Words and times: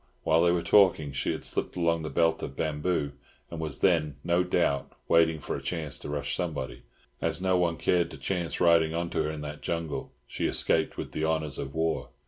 While 0.23 0.41
they 0.41 0.51
were 0.51 0.63
talking 0.63 1.11
she 1.11 1.31
had 1.31 1.45
slipped 1.45 1.75
along 1.75 2.01
the 2.01 2.09
belt 2.09 2.41
of 2.41 2.55
bamboos, 2.55 3.11
and 3.51 3.59
was 3.59 3.81
then, 3.81 4.15
no 4.23 4.41
doubt, 4.43 4.93
waiting 5.07 5.39
for 5.39 5.55
a 5.55 5.61
chance 5.61 5.99
to 5.99 6.09
rush 6.09 6.35
somebody. 6.35 6.81
As 7.21 7.39
no 7.39 7.55
one 7.55 7.77
cared 7.77 8.09
to 8.09 8.17
chance 8.17 8.59
riding 8.59 8.95
on 8.95 9.11
to 9.11 9.21
her 9.21 9.29
in 9.29 9.41
that 9.41 9.61
jungle, 9.61 10.11
she 10.25 10.47
escaped 10.47 10.97
with 10.97 11.11
the 11.11 11.23
honours 11.25 11.59
of 11.59 11.75
war. 11.75 12.09